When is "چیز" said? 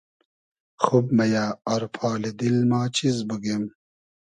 2.97-3.17